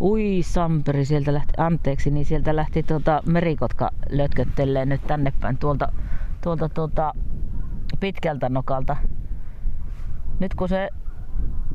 [0.00, 5.92] Ui Samperi sieltä lähti, anteeksi, niin sieltä lähti tuota merikotka lötköttelee nyt tänne päin tuolta,
[6.40, 7.14] tuolta tuota
[8.00, 8.96] pitkältä nokalta.
[10.40, 10.88] Nyt kun se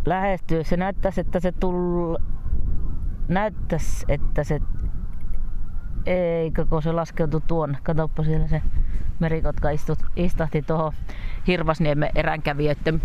[0.06, 2.16] lähestyy, se näyttäisi, että se tull...
[3.28, 4.60] näyttäisi, että se
[6.06, 7.78] eikö kun se laskeutui tuonne.
[7.84, 8.62] Katoppa siellä se
[9.20, 10.94] merikotka istut, istahti tuohon
[11.48, 13.02] Hirvasniemen eränkävijöiden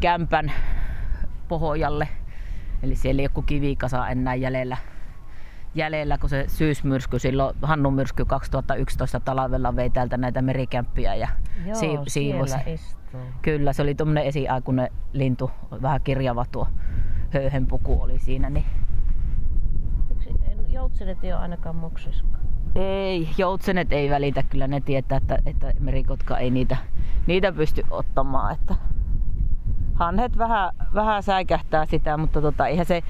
[0.00, 0.52] kämpän
[1.48, 2.08] pohjalle.
[2.82, 4.76] Eli siellä ei joku kivikasa enää jäljellä,
[5.74, 11.28] jäljellä, kun se syysmyrsky silloin, Hannun myrsky 2011 talvella vei täältä näitä merikämppiä ja
[11.66, 12.56] Joo, si- siivosi.
[13.42, 15.50] Kyllä, se oli tuommoinen esiaikuinen lintu,
[15.82, 16.68] vähän kirjava tuo
[17.34, 18.64] höyhenpuku oli siinä, niin
[20.68, 22.46] joutsenet ei ole ainakaan muksiskaan.
[22.74, 26.76] Ei, joutsenet ei välitä, kyllä ne tietää, että, että merikotka ei niitä,
[27.26, 28.54] niitä pysty ottamaan.
[28.54, 28.74] Että
[29.96, 33.02] hanhet vähän, vähän säikähtää sitä, mutta tota, eihän se,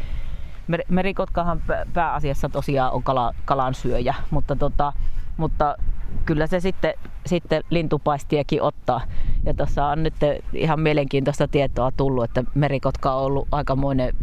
[0.66, 1.62] mer, merikotkahan
[1.94, 4.92] pääasiassa tosiaan on kala, kalan syöjä, mutta, tota,
[5.36, 5.76] mutta
[6.24, 6.94] kyllä se sitten,
[7.26, 9.00] sitten lintupaistiakin ottaa.
[9.44, 10.14] Ja tuossa on nyt
[10.52, 14.14] ihan mielenkiintoista tietoa tullut, että merikotka on ollut aikamoinen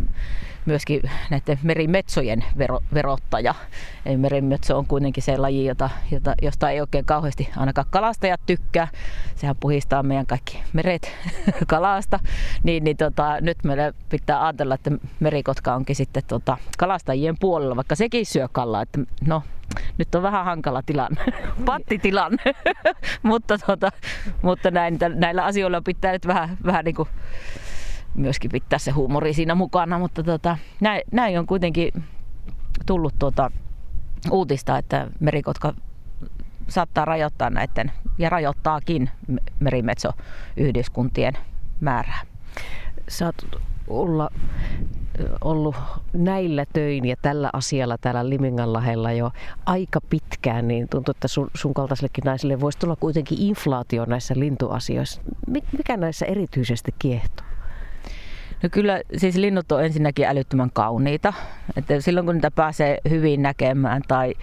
[0.66, 3.56] myöskin näiden merimetsojen vero, verottaja.
[4.06, 8.88] Eli merimetso on kuitenkin se laji, jota, jota, josta ei oikein kauheasti ainakaan kalastajat tykkää.
[9.36, 11.12] Sehän puhistaa meidän kaikki meret
[11.68, 12.20] kalasta.
[12.64, 17.96] Niin, niin tota, nyt meillä pitää ajatella, että merikotka onkin sitten tota, kalastajien puolella, vaikka
[17.96, 18.82] sekin syö kalaa.
[18.82, 19.44] Että, no,
[19.98, 21.22] nyt on vähän hankala tilanne,
[21.66, 22.44] pattitilanne,
[23.24, 23.92] mutta, tota,
[24.42, 27.10] mutta näin, näillä asioilla pitää nyt vähän, vähän niin kuin
[28.16, 32.04] myöskin pitää se huumori siinä mukana, mutta tota, näin, näin on kuitenkin
[32.86, 33.52] tullut tuota
[34.32, 35.74] uutista, että merikotka
[36.68, 39.10] saattaa rajoittaa näiden ja rajoittaakin
[39.60, 41.34] merimetsoyhdyskuntien
[41.82, 42.22] määrää.
[43.26, 44.30] Oot olla
[45.44, 45.76] ollut
[46.14, 49.32] näillä töin ja tällä asialla täällä Liminganlahella jo
[49.66, 55.22] aika pitkään, niin tuntuu, että sun, sun kaltaisellekin naisille voisi tulla kuitenkin inflaatio näissä lintuasioissa.
[55.78, 57.46] Mikä näissä erityisesti kiehtoo?
[58.64, 61.34] No kyllä siis linnut on ensinnäkin älyttömän kauniita.
[61.76, 64.34] Että silloin kun niitä pääsee hyvin näkemään tai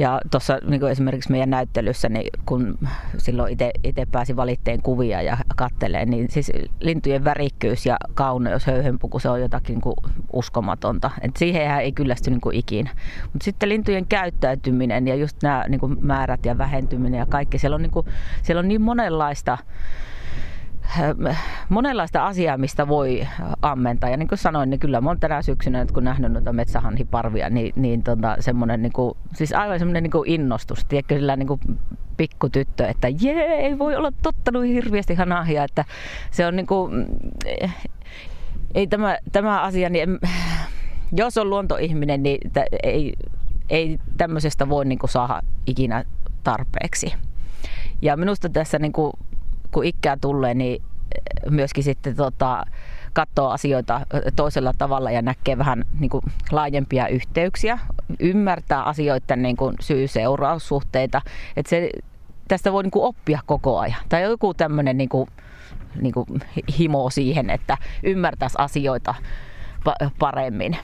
[0.00, 2.78] ja tuossa niin esimerkiksi meidän näyttelyssä, niin kun
[3.18, 9.28] silloin itse pääsi valitteen kuvia ja kattelee, niin siis lintujen värikkyys ja kauneus, höyhenpuku, se
[9.28, 11.10] on jotakin niin uskomatonta.
[11.20, 12.90] Et siihen ei kyllästy niin ikinä.
[13.22, 17.82] Mutta sitten lintujen käyttäytyminen ja just nämä niin määrät ja vähentyminen ja kaikki, siellä on
[17.82, 18.06] niin, kuin,
[18.42, 19.58] siellä on niin monenlaista
[21.68, 23.28] monenlaista asiaa, mistä voi
[23.62, 24.10] ammentaa.
[24.10, 27.72] Ja niin kuin sanoin, niin kyllä mä oon tänä syksynä, kun nähnyt noita metsähanhiparvia, niin,
[27.76, 30.84] niin tota, semmoinen, niin kuin, siis aivan semmoinen niin innostus.
[30.84, 31.60] Tiedätkö, sillä niin kuin
[32.16, 35.84] pikkutyttö, että jee, ei voi olla tottanut hirveästi hanahia, että
[36.30, 37.06] se on niin kuin,
[38.74, 40.18] ei tämä, tämä asia, niin
[41.16, 42.38] jos on luontoihminen, niin
[42.82, 43.14] ei,
[43.70, 46.04] ei tämmöisestä voi niin kuin saada ikinä
[46.44, 47.14] tarpeeksi.
[48.02, 49.12] Ja minusta tässä niin kuin
[49.70, 52.64] kun ikää tulee, niin eh, myöskin sitten tota,
[53.12, 57.78] katsoo asioita eh, toisella tavalla ja näkee vähän niin kuin, laajempia yhteyksiä,
[58.20, 61.22] ymmärtää asioiden niin kuin, syy-seuraussuhteita.
[61.56, 61.90] Että se,
[62.48, 64.00] tästä voi niin kuin, oppia koko ajan.
[64.08, 65.28] Tai joku tämmöinen niin kuin,
[66.00, 66.26] niin kuin,
[66.78, 69.14] himo siihen, että ymmärtäisi asioita
[70.18, 70.76] paremmin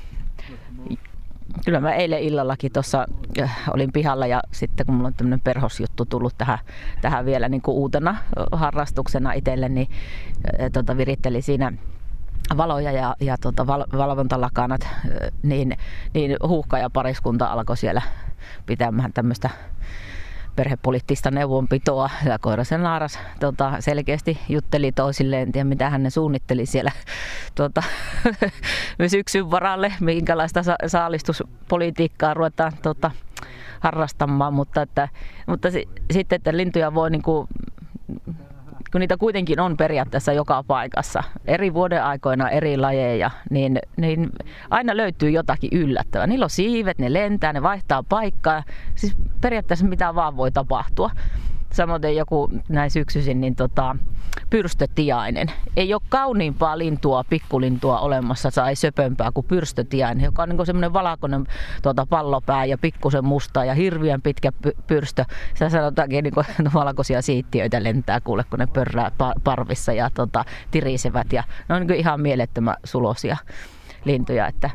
[1.64, 3.06] kyllä mä eilen illallakin tuossa
[3.40, 6.58] äh, olin pihalla ja sitten kun mulla on tämmöinen perhosjuttu tullut tähän,
[7.00, 8.16] tähän vielä niin kuin uutena
[8.52, 9.88] harrastuksena itselle, niin
[10.60, 11.72] äh, tota, virittelin siinä
[12.56, 14.92] valoja ja, ja tota, val, valvontalakanat, äh,
[15.42, 15.76] niin,
[16.14, 18.02] niin huuhka ja pariskunta alkoi siellä
[18.66, 19.50] pitämään tämmöistä
[20.56, 22.10] perhepoliittista neuvonpitoa.
[22.24, 26.92] Ja Koirasen Naaras tota, selkeästi jutteli toisilleen, en tiedä mitä hän ne suunnitteli siellä
[27.54, 27.82] tota,
[29.06, 33.10] syksyn varalle, minkälaista saalistuspolitiikkaa ruvetaan tota,
[33.80, 35.08] harrastamaan, mutta, että,
[35.46, 37.48] mutta si, sitten, että lintuja voi niinku,
[38.96, 44.30] kun niitä kuitenkin on periaatteessa joka paikassa, eri vuoden aikoina eri lajeja, niin, niin
[44.70, 46.26] aina löytyy jotakin yllättävää.
[46.26, 48.62] Niillä on siivet, ne lentää, ne vaihtaa paikkaa.
[48.94, 51.10] Siis periaatteessa mitä vaan voi tapahtua.
[51.76, 53.96] Samoin joku näin syksyisin, niin tota,
[54.50, 55.48] pyrstötiainen.
[55.76, 61.46] Ei ole kauniimpaa lintua, pikkulintua olemassa tai söpömpää kuin pyrstötiainen, joka on niin semmoinen valakoinen
[61.82, 65.24] tuota, pallopää ja pikkusen musta ja hirviän pitkä py- pyrstö.
[65.54, 69.10] Sä sanotaankin niin kuin, valkoisia siittiöitä lentää kuule, kun ne pörrää
[69.44, 71.32] parvissa ja tota, tirisevät.
[71.32, 73.36] Ja ne on niin ihan mielettömän sulosia
[74.04, 74.46] lintuja.
[74.46, 74.70] Että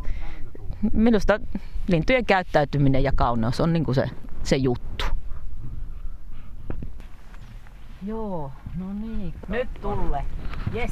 [0.94, 1.40] minusta
[1.88, 4.10] lintujen käyttäytyminen ja kauneus on niin se,
[4.44, 5.06] se juttu.
[8.06, 9.34] Joo, no niin.
[9.48, 10.26] Nyt tulle.
[10.76, 10.92] Yes.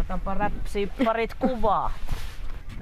[0.00, 1.92] Otapa räpsi parit kuvaa.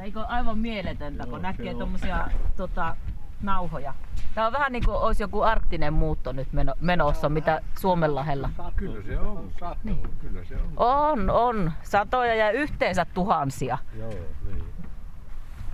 [0.02, 2.96] Eikö aivan mieletöntä, kun näkee tuommoisia tota,
[3.42, 3.94] nauhoja.
[4.34, 6.48] Tämä on vähän niin kuin olisi joku arktinen muutto nyt
[6.80, 8.50] menossa, mitä Suomenlahdella.
[8.76, 9.76] Kyllä se on, sato.
[9.84, 10.08] Niin.
[10.20, 10.72] Kyllä se on.
[10.76, 11.72] On, on.
[11.82, 13.78] Satoja ja yhteensä tuhansia.
[13.98, 14.73] Joo, niin.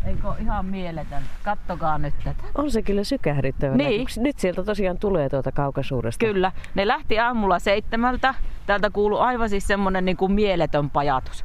[0.04, 1.22] Eikö ihan mieletön?
[1.44, 2.42] Kattokaa nyt tätä.
[2.54, 3.76] On se kyllä sykähdyttävä.
[3.76, 4.06] Niin.
[4.16, 6.26] Nyt sieltä tosiaan tulee tuota kaukaisuudesta.
[6.26, 6.52] Kyllä.
[6.74, 8.34] Ne lähti aamulla seitsemältä.
[8.66, 11.44] Täältä kuuluu aivan siis semmonen niin kuin mieletön pajatus.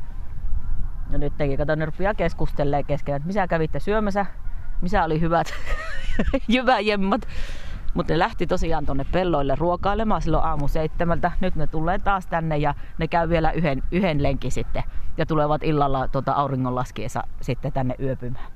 [1.12, 4.26] Ja nyt teki, kato, ne rupeaa keskustelee kesken, että missä kävitte syömässä,
[4.82, 5.54] missä oli hyvät
[6.48, 7.28] jyväjemmat.
[7.96, 11.32] Mutta ne lähti tosiaan tonne pelloille ruokailemaan silloin aamu seitsemältä.
[11.40, 14.84] Nyt ne tulee taas tänne ja ne käy vielä yhden, yhden lenkin sitten.
[15.18, 18.52] Ja tulevat illalla tuota auringonlaskiessa sitten tänne yöpymään.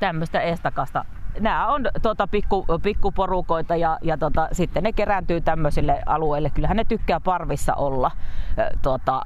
[0.00, 1.04] Tämmöistä estakasta.
[1.40, 6.50] Nämä on tuota, pikku, pikkuporukoita ja, ja tota, sitten ne kerääntyy tämmöisille alueille.
[6.50, 8.10] Kyllähän ne tykkää parvissa olla.
[8.82, 9.22] Tuota,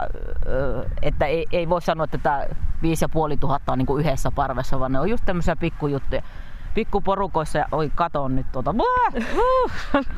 [1.03, 2.47] että ei, ei voi sanoa, että tämä
[2.83, 6.23] 5500 on niin kuin yhdessä parvessa, vaan ne on just tämmöisiä pikkujuttuja
[6.75, 8.75] pikkuporukoissa ja oi katon nyt tuota.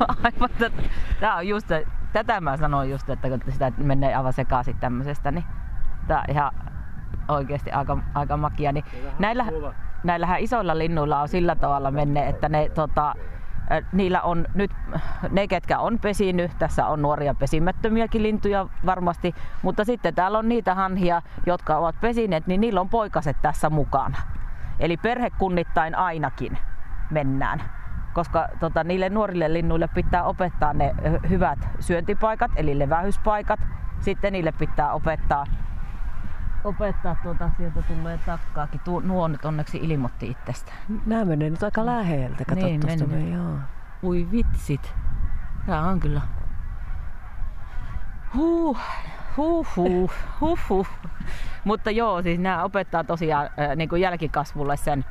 [0.25, 0.51] Aivan,
[1.21, 1.69] tää on just,
[2.13, 5.45] tätä mä sanoin just, että kun sitä menee aivan sekaisin tämmöisestä, niin
[6.07, 6.53] tää on ihan
[7.29, 8.73] oikeasti aika, aika makia.
[8.73, 8.85] Niin
[9.19, 9.47] näillä,
[10.05, 13.15] näillähän isoilla linnuilla on sillä tavalla menne, että ne tota,
[13.93, 14.71] niillä on nyt,
[15.31, 20.75] ne ketkä on pesinyt, tässä on nuoria pesimättömiäkin lintuja varmasti, mutta sitten täällä on niitä
[20.75, 24.19] hanhia, jotka ovat pesineet, niin niillä on poikaset tässä mukana.
[24.81, 26.59] Eli perhekunnittain ainakin
[27.11, 27.63] mennään
[28.17, 30.95] koska tota, niille nuorille linnuille pitää opettaa ne
[31.29, 33.61] hyvät syöntipaikat, eli levähyspaikat.
[34.01, 35.45] Sitten niille pitää opettaa,
[36.65, 38.81] opettaa tuota, sieltä tulee takkaakin.
[38.85, 40.73] Tuo, nuo nyt onneksi ilmoitti itsestä.
[41.07, 43.31] Nämä menee nyt aika läheltä, kato niin, menee.
[43.31, 43.59] Joo.
[44.03, 44.95] Ui vitsit.
[45.67, 46.21] Tää on kyllä.
[48.35, 48.79] Huh,
[49.37, 50.87] huh, huh, huh, huh.
[51.65, 55.05] Mutta joo, siis nämä opettaa tosiaan äh, niin kuin jälkikasvulle sen,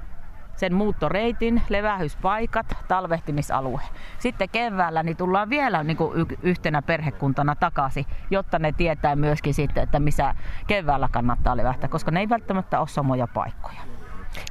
[0.56, 3.82] sen muuttoreitin, levähyspaikat, talvehtimisalue.
[4.20, 9.84] Sitten keväällä niin tullaan vielä niin kuin yhtenä perhekuntana takaisin, jotta ne tietää myöskin sitten,
[9.84, 10.34] että missä
[10.68, 13.82] keväällä kannattaa levähtää, koska ne ei välttämättä ole samoja paikkoja.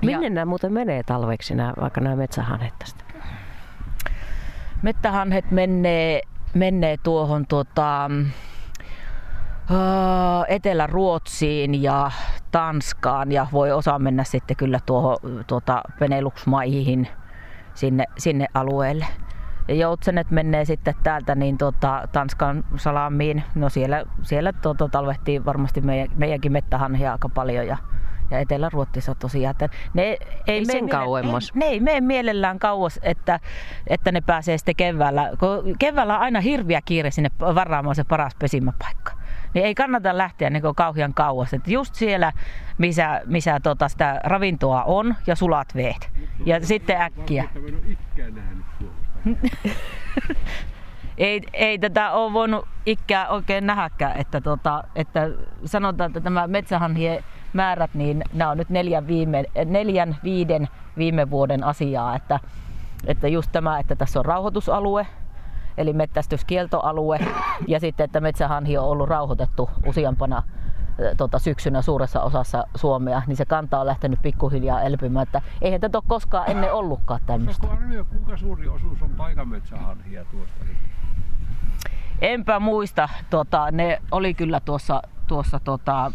[0.03, 3.05] Minne ja, nämä muuten menee talveksi, nämä, vaikka nämä metsähanhet tästä?
[4.83, 6.21] Mettähanhet menee,
[6.55, 8.11] menee tuohon tuota,
[10.49, 12.11] Etelä-Ruotsiin ja
[12.51, 17.09] Tanskaan ja voi osa mennä sitten kyllä tuohon tuota Benelux-maihin
[17.75, 19.07] sinne, sinne alueelle.
[19.69, 23.43] Ja joutsenet menee sitten täältä niin tuota, Tanskan salamiin.
[23.55, 27.77] No siellä, siellä tuota, talvehtii varmasti meidän, meidänkin mettähanhia aika paljon ja,
[28.31, 29.51] ja Etelä-Ruotsissa tosiaan.
[29.51, 31.55] Että ne ei, ei sen kauemmas.
[31.55, 33.41] Ne ei mene mielellään kauas, että,
[33.87, 35.31] että ne pääsee sitten keväällä.
[35.79, 39.24] Keväällä on aina hirviä kiire sinne varaamaan se paras pesimäpaikka
[39.55, 41.55] niin ei kannata lähteä niin kauhean kauas.
[41.55, 42.33] Et just siellä,
[42.79, 46.11] missä, missä tota sitä ravintoa on ja sulat veet.
[46.47, 47.49] Ja sitten äkkiä.
[51.19, 55.29] ei, ei tätä ole voinut ikää oikein nähäkään, että, tota, että
[55.65, 61.65] sanotaan, että tämä metsähanhien määrät, niin nämä on nyt neljän, viime, neljän viiden viime vuoden
[61.65, 62.41] asiaa, että,
[63.07, 65.07] että just tämä, että tässä on rauhoitusalue,
[65.79, 67.19] eli mettästyskieltoalue,
[67.69, 70.43] ja sitten, että metsähanhi on ollut rauhoitettu useampana
[71.17, 75.23] tota, syksynä suuressa osassa Suomea, niin se kanta on lähtenyt pikkuhiljaa elpymään.
[75.23, 77.67] Että eihän tätä ole koskaan ennen ollutkaan tämmöistä.
[78.11, 80.65] Kuinka suuri osuus on taikametsähanhia tuosta?
[82.21, 83.09] Enpä muista.
[83.31, 86.13] Tota, ne oli kyllä tuossa, tuossa tota,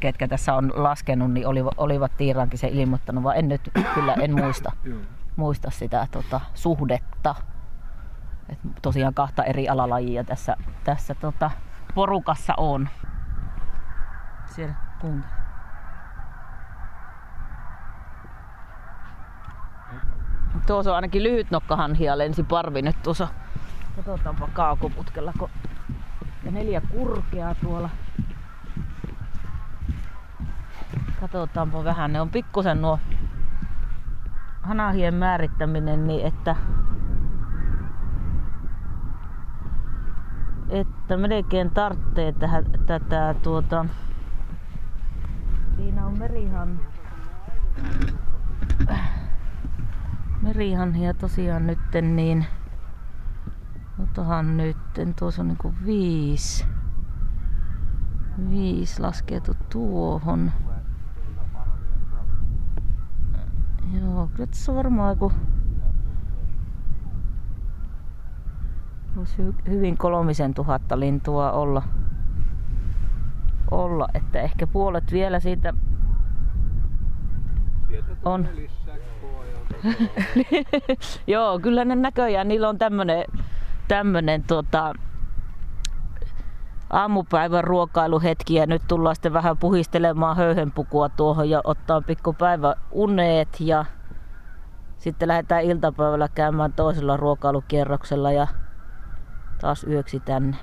[0.00, 4.34] ketkä tässä on laskenut, niin olivat, olivat Tiirankin se ilmoittanut, vaan en nyt kyllä en
[4.34, 4.72] muista,
[5.36, 7.34] muista sitä tota, suhdetta.
[8.48, 11.50] Et tosiaan kahta eri alalajia tässä, tässä tota,
[11.94, 12.88] porukassa on.
[14.46, 15.32] Siellä kuuntele.
[20.66, 23.28] Tuossa on ainakin lyhyt nokkahanhia lensi parvi nyt tuossa.
[23.96, 25.50] Katsotaanpa kaukoputkella, kun
[26.44, 27.90] Ja neljä kurkea tuolla.
[31.20, 32.12] Katsotaanpa vähän.
[32.12, 32.98] Ne on pikkusen nuo
[34.62, 36.56] hanahien määrittäminen niin, että
[40.74, 43.86] että melkein tarttee tähän, tätä tuota...
[45.76, 46.80] Siinä on merihan...
[50.42, 52.46] Merihanhia tosiaan nytten niin...
[54.02, 56.66] Otahan nytten, tuossa on niinku viisi.
[58.50, 60.52] Viisi laskeutu tuohon.
[63.92, 65.32] Joo, kyllä tässä varmaan joku
[69.16, 71.82] Voisi hyvin kolmisen tuhatta lintua olla,
[73.70, 75.74] olla, että ehkä puolet vielä siitä
[78.24, 78.48] on.
[81.26, 83.24] Joo, kyllä ne näköjään, niillä on tämmönen,
[83.88, 84.92] tämmönen tota,
[86.90, 93.60] aamupäivän ruokailuhetki ja nyt tullaan sitten vähän puhistelemaan höyhenpukua tuohon ja ottaa pikku päivä uneet
[93.60, 93.84] ja
[94.98, 98.46] sitten lähdetään iltapäivällä käymään toisella ruokailukierroksella ja
[99.64, 100.56] taas yöksi tänne.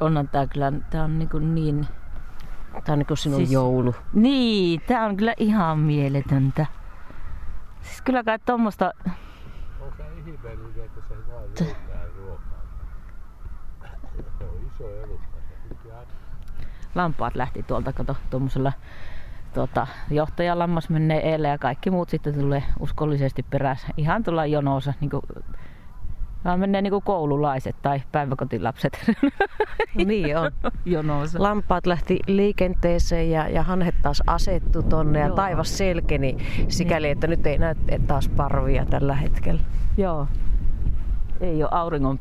[0.00, 1.86] Onhan tää kyllä, tää on niin, niin
[2.84, 3.94] Tää on niin kuin sinun siis, joulu.
[4.12, 6.66] Niin, tää on kyllä ihan mieletöntä.
[7.80, 8.92] Siis kyllä kai tommosta...
[9.80, 12.62] On se ihmeellinen, että se vaan löytää ruokaa.
[14.38, 15.38] Se on iso elukka.
[16.94, 18.72] Lampaat lähti tuolta, kato, tuommoisella
[19.54, 23.88] tuota, johtajalammas menee eilen ja kaikki muut sitten tulee uskollisesti perässä.
[23.96, 25.22] Ihan tuolla jonossa, niin kuin
[26.44, 29.10] Vaan menee niin kuin koululaiset tai päiväkotilapset.
[30.06, 30.50] niin on.
[30.84, 31.42] Jonossa.
[31.42, 35.28] Lampaat lähti liikenteeseen ja, ja hanhet taas asettu tonne Joo.
[35.28, 36.36] ja taivas selkeni
[36.68, 37.12] sikäli, niin.
[37.12, 37.74] että nyt ei näy
[38.06, 39.62] taas parvia tällä hetkellä.
[39.96, 40.26] Joo.
[41.40, 42.18] Ei ole auringon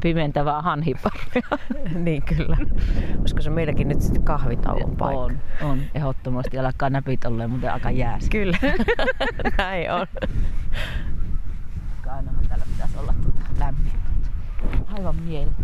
[0.00, 1.58] pimentävää hanhiparvia.
[2.04, 2.56] niin kyllä.
[3.20, 5.20] Olisiko se meilläkin nyt sitten kahvitauon paikka?
[5.20, 5.80] On, on.
[5.94, 8.30] Ehdottomasti alkaa näpit olleen muuten aika jäässä.
[8.30, 8.58] Kyllä.
[9.58, 10.06] Näin on
[12.14, 13.92] ainahan täällä pitäisi olla tuota lämmin.
[14.86, 15.62] Aivan mieltä.